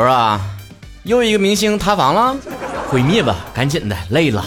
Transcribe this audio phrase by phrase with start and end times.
[0.00, 0.40] 我说啊，
[1.02, 2.34] 又一个明星塌房了，
[2.88, 4.42] 毁灭吧，赶紧的，累了。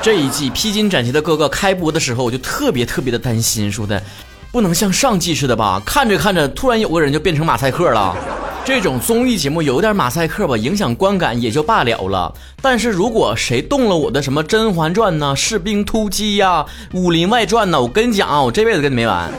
[0.00, 4.02] 这一季披荆斩棘的哥哥开播的时候，我就特别特别的担心，说的
[4.50, 5.82] 不能像上季似的吧？
[5.84, 8.16] 看着看着，突然有个人就变成马赛克了。
[8.64, 12.32] 这种综艺节目有点马赛克吧，影响观感也就罢了了。
[12.62, 16.64] 但是如果谁动了我的什么《甄嬛传》呐、《士兵突击》呀、
[16.98, 19.30] 《武林外传》呐，我跟你讲啊，我这辈子跟你没完。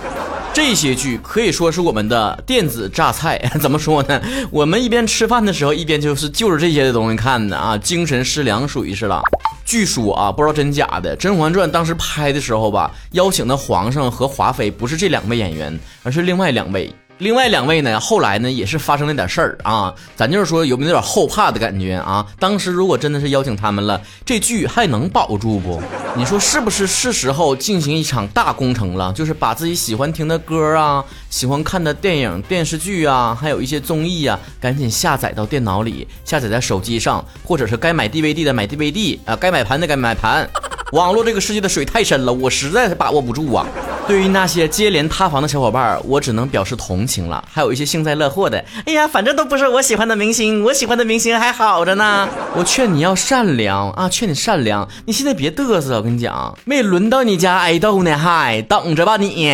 [0.57, 4.19] 这些剧可以说是我们的电子榨菜， 怎么说呢？
[4.49, 9.21] 我们一边吃饭的时候，一边就是就着这些的东西看的啊，精神失良属于是了。
[9.63, 16.91] 据说啊，不知道真假的，《甄嬛传》当时拍的时候吧，邀请的皇上和华妃不是这两位演员，而是另外两位。
[17.19, 22.23] 另外两位呢，后来呢也是发生了点事儿啊，咱就是说有没有点后怕的感觉啊？
[22.37, 25.81] 当时如果真的是邀请他们了，这剧还能保住不？
[26.15, 29.11] 你说是不是是时候进行一场大工程了？
[29.13, 40.47] 就是把自己喜欢听的歌啊、喜欢看的电影、电视剧啊，还有一些综艺啊，赶紧下载到电脑里，下载在手机上，或者是该买 DVD 的买 DVD 啊，该买盘的该买盘。
[40.91, 43.65] 网络这个世界的水太深了，我实在是把握不住啊。
[44.07, 47.43] 对于那些接连塌房的小伙伴，我只能表示同情了。
[47.51, 52.27] 还有一些幸灾乐祸的，哎呀，反正都不是我喜欢的明星，我喜欢的明星还好着呢。
[52.55, 54.87] 我劝你要善良啊，劝你善良。
[55.05, 59.53] 你现在别嘚瑟，我跟你讲，没轮到你家爱豆呢，还等着吧你。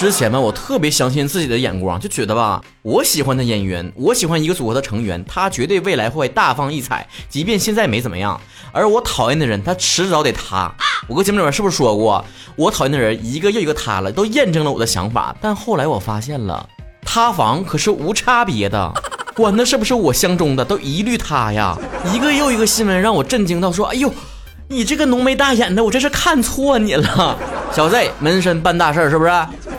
[0.00, 8.40] 之前吧，我特别相信自己的眼光，就觉得吧，我喜欢的演员，我喜欢一个组合的成员，他绝对未来会大放异彩，即便现在没怎么样。
[8.72, 10.74] 而我讨厌的人，他迟早得塌。
[11.06, 12.24] 我搁节目里面是不是说过，
[12.56, 15.36] 我讨厌的人一个又一个塌了，都验证了我的想法。
[15.38, 16.66] 但后来我发现了，
[17.02, 18.90] 塌房可是无差别的，
[19.36, 21.76] 管他是不是我相中的，都一律塌呀。
[22.14, 24.10] 一个又一个新闻让我震惊到说，哎呦，
[24.72, 27.36] 你这个浓眉大眼的，我这是看错你了。
[27.74, 29.32] 小 Z 门神办大事是不是？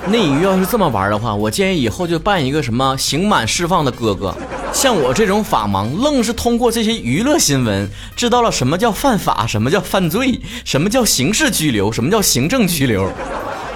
[0.07, 4.35] 内娱要是这么玩的话，我建议以后就办一个什么刑满释放的哥哥。
[4.73, 13.09] 像我这种法盲，愣是通过这些娱乐新闻，知道了什么叫犯法，什么叫犯罪，什么叫刑事拘留，什么叫行政拘留。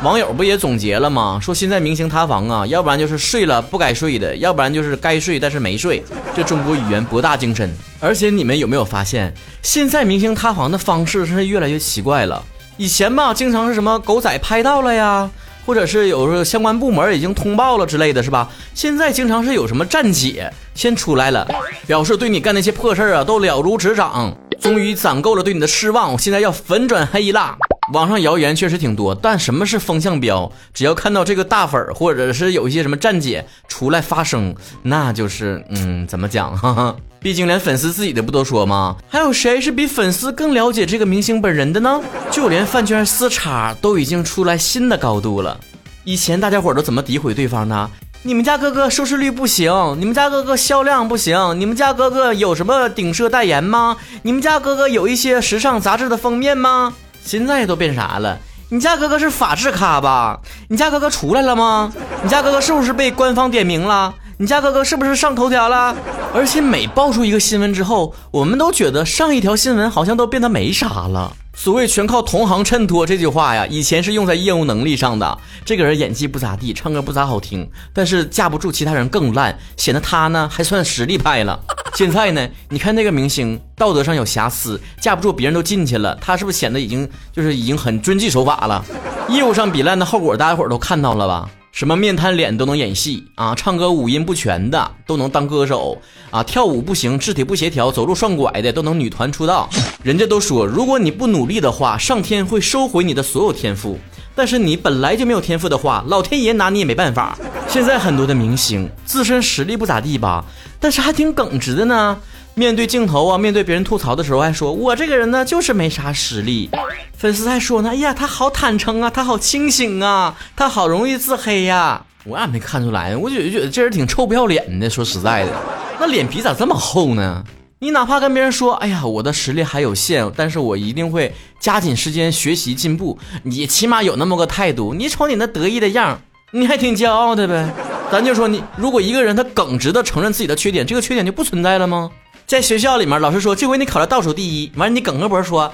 [0.05, 1.39] 网友不也总结了吗？
[1.41, 6.03] 说现在明星塌房啊，要不然就是睡了不该睡的，要不然就是该睡但是没睡。
[6.35, 7.75] 这中国语言博大精深。
[7.99, 9.33] 而且你们有没有发现，
[9.63, 12.39] 现在明星塌房的方式是越来越奇怪了？
[12.77, 15.27] 以前吧，经常是什么狗仔拍到了呀。
[15.65, 18.47] 或者是有时候相关部门已经通报了之类的是吧？
[18.75, 21.47] 现在经常是有什么站姐先出来了，
[21.87, 27.57] 表示对你干那些破事儿啊都了如指掌，终于攒够了对你的失望，我现在要粉转黑啦。
[27.93, 30.51] 网上谣言确实挺多，但什么是风向标？
[30.73, 36.57] 只要看到这个大粉儿，或者是有一些什么站姐出来发声，那就是嗯，怎么讲？
[36.57, 38.95] 哈哈，毕竟连粉丝自己的不都说吗？
[39.07, 42.01] 还有谁是比粉丝更了解这个明星本人的呢？
[42.31, 45.59] 就连饭圈撕叉都已经出来新的高度了。
[46.05, 47.87] 以前大家伙都怎么诋毁对方呢？
[48.23, 53.95] 你们家哥哥收视率不行，你们家哥哥销量不行，你们家哥哥有什么顶奢代言吗？
[54.23, 56.95] 你们家哥哥有一些时尚杂志的封面吗？
[57.25, 58.37] 现在都变啥了？
[58.69, 60.39] 你家哥哥是法制咖吧？
[60.69, 61.91] 你家哥哥出来了吗？
[62.21, 64.13] 你家哥哥是不是被官方点名了？
[64.37, 65.95] 你家哥哥是不是上头条了？
[66.33, 71.33] 而且每爆出一个新闻之后，我们都觉得上一条新闻好像都变得没啥了。
[71.55, 75.37] 所谓全靠同行衬托这句话呀，以前是用在业务能力上的。
[75.63, 81.59] 这个人演技不咋地，唱歌不咋好听，但是架不住其他人更烂，显得他呢还算实力派了。
[81.95, 88.83] 现在呢，你看那个明星道德上有瑕疵，架不住别人都进去了，他是不是显得已经就是已经很遵纪守法了？
[89.29, 91.49] 业务上比烂的后果，大家伙都看到了吧？
[91.71, 95.97] 什么面瘫脸都能演戏啊，唱歌五音不全的都能当歌手
[96.31, 99.69] 啊，跳舞不行，肢体不协调，走路双拐的都能女团出道。
[100.03, 103.97] 人家都说，如果你不努力的话，上天会收回你的所有天赋。
[104.35, 107.37] 但是你本来就没有天赋的话，老天爷拿你也没办法。
[107.67, 110.43] 现在很多的明星自身实力不咋地吧，
[110.79, 112.17] 但是还挺耿直的呢。
[112.53, 116.69] 面对镜头啊，面对别人吐槽的时候，还说我这个人呢就是没啥实力。
[117.17, 122.05] 粉丝还说呢，哎呀，他好坦诚啊，他好清醒啊，他好容易自黑呀。
[122.23, 124.89] 我也没看出来，我就觉得这人挺臭不要脸的。
[124.89, 125.51] 说实在的，
[125.99, 127.43] 那脸皮咋这么厚呢？
[127.79, 133.19] 你哪怕跟别人说，哎呀，我的实力还有限，但是我一定会加紧时间学习进步。
[133.43, 134.93] 你起码有那么个态度。
[134.93, 136.17] 你瞅你那得意的样，
[136.51, 137.69] 你还挺骄傲的呗。
[138.09, 142.09] 咱就说你，如果一个人他耿直的承认自己的缺点，这个缺点就不存在了吗？
[142.47, 145.71] 在学校里面，老师说这回你考了倒数第一，完了你梗个脖说，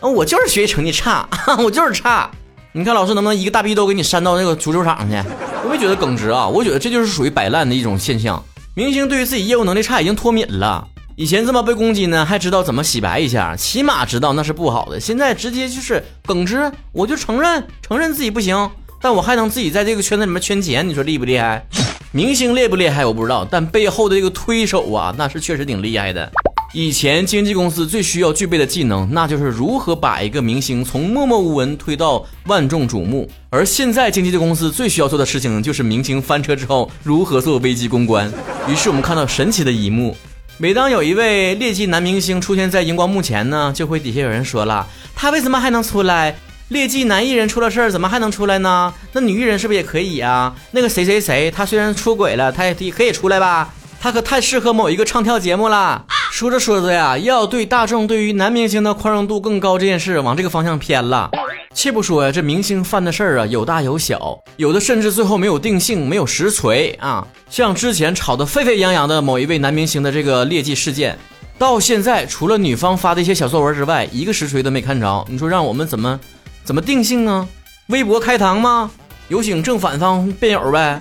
[0.00, 2.30] 我就是学习成绩差， 我就是差。
[2.72, 5.16] 你看老师能不能一个大逼兜给你扇到那个足球场去？
[5.64, 8.40] 我没觉得耿直啊，我觉得这就是属于摆烂的一种现象。
[8.74, 10.86] 明星对于自己业务能力差已经脱敏了，
[11.20, 14.98] 以前这么被攻击呢，还知道怎么洗白一下，起码知道那是不好的。
[14.98, 18.70] 现在直接就是耿直，我就承认承认自己不行，
[19.02, 21.62] 但我还能自己在这个圈子里面圈钱，你说厉不厉害？
[22.12, 26.32] 明星厉不厉害我不知道，但背后的这个推手啊，那是确实挺厉害的。
[26.72, 33.30] 以前经纪公司最需要具备的技能，那就是如何把一个明星从默默无闻推到万众瞩目。
[33.50, 38.32] 而现在经纪的公司最需要做的事情，就是明星翻车之后如何做危机公关。
[38.66, 40.16] 于是我们看到神奇的一幕：
[40.62, 44.86] 每当有一位劣迹男明星出现在荧光幕前呢，就会底下有人说了
[45.16, 46.36] ：“他为什么还能出来？
[46.68, 48.92] 劣迹男艺人出了事儿，怎么还能出来呢？
[49.14, 50.54] 那女艺人是不是也可以啊？
[50.72, 53.72] 那个谁谁谁，他虽然出轨了，他也可以出来吧？
[54.02, 61.30] 他可太适合某一个唱跳节目了。”说着说着呀，要对大众对于男明星的宽容度更高这件事往这个方向偏了。
[61.72, 67.26] 且不说呀，这明星犯的事儿啊有大有小，有的甚至最后没有定性，没有实锤啊。
[67.48, 71.16] 像之前炒得沸沸扬扬的某一位男明星的这个劣迹事件，
[71.58, 75.24] 到现在除了女方发的一些小作文之外，一个实锤都没看着。
[75.28, 76.18] 你说让我们怎么
[76.64, 77.48] 怎么定性呢？
[77.86, 78.90] 微博开膛吗？
[79.28, 81.00] 有请正反方辩友呗。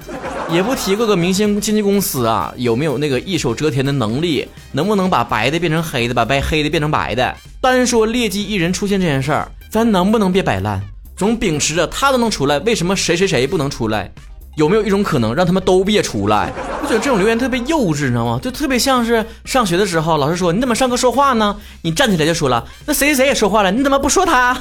[0.52, 4.48] 也不提各个明星经纪公司啊，有没有那个一手遮天的能力？
[4.72, 7.36] 能不能把白的变成黑的，把白黑的变成白的？
[7.60, 10.82] 单说劣迹艺人出现这件事儿，咱能不能别摆烂？
[11.16, 14.12] 总秉持着他都能出来，为什么谁谁谁不能出来？
[14.56, 16.52] 有没有一种可能让他们都别出来？
[16.82, 18.40] 我觉得这种留言特别幼稚，你知道吗？
[18.42, 21.56] 就特别像是上学的时候，老师说你怎么上课说话呢？
[21.84, 24.58] 你站起来就说了，那谁谁谁也说话了，你怎么不说他？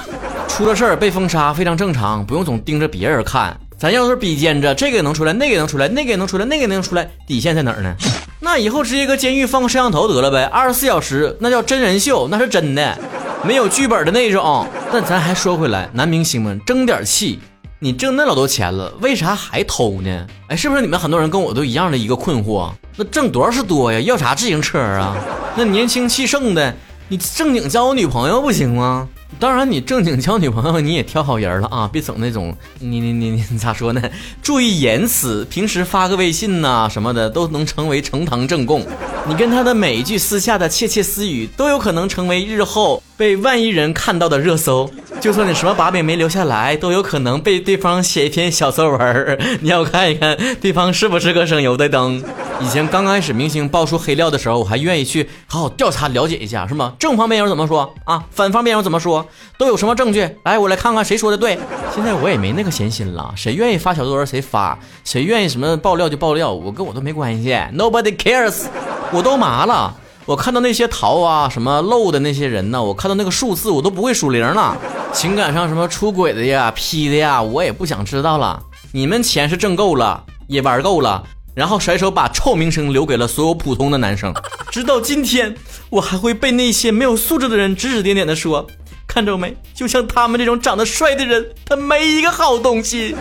[0.46, 3.58] 出了事儿被封杀非常正常，不用总盯着别人看。
[3.78, 7.94] 咱要是比肩着，这个也能出来，那个也能出来，那个也能出来，那个也能出来，底线在哪儿呢？
[8.40, 12.99] 那以后直接搁监狱放个摄像头得了呗，二十四小时，那叫真人秀，那是真的，
[13.44, 14.67] 没有剧本的那种。
[14.93, 17.38] 但咱还说回来，男明星们争点气，
[17.79, 20.26] 你挣那老多钱了，为啥还偷呢？
[20.49, 22.70] 哎，是不是你们很多人跟我都一样的一个困惑？
[22.96, 24.00] 那挣多少是多呀？
[24.00, 25.17] 要啥自行车啊？
[25.56, 26.75] 那年轻气盛的，
[27.08, 29.08] 你正经交个女朋友不行吗？
[29.38, 34.02] 当然，你正经交女朋友，你也挑好人了啊， 别整那种你你你你咋说呢？
[34.42, 38.84] 注意言辞，平时发个微信呐什么的都能成为呈堂证供。
[39.28, 44.90] 你跟他的每一句私下的窃窃私语，都有可能成为日后被万亿人看到的热搜。
[45.20, 49.38] 就算你什么把柄没留下来，都有可能被对方写一篇小作文。
[49.60, 52.22] 你要看一看对方是不是个省油的灯。
[52.60, 56.93] 以前刚开始明星爆出黑料的时候，我还愿意去好好调查了解一下，是吗？
[56.99, 58.25] 正方辩友怎么说啊？
[58.32, 59.25] 反方辩友怎么说？
[59.56, 60.28] 都有什么证据？
[60.43, 61.56] 来，我来看看谁说的对。
[61.94, 67.50] 现在我也没那个闲心了，谁愿意发小作文谁发，谁愿意什么爆料就爆料，我跟我都没关系。
[67.75, 68.64] Nobody cares，
[69.12, 69.94] 我都麻了。
[70.26, 74.76] 我看到那些逃啊什么漏的那些人呢，我看到那个数字我都不会数零了。
[75.12, 78.61] 情感上什么出轨的呀、劈的呀，我也不想知道了。
[78.93, 81.22] 你们钱是挣够了，也玩够了。
[81.58, 84.32] 然后甩手把臭名声留给了所有普通的男生，
[84.70, 85.56] 直到今天，
[85.90, 88.64] 我还会被那些没有素质的人指指点点的说，
[89.08, 89.56] 看着没？
[89.75, 93.16] 就像他们这种长得帅的人，他没一个好东西。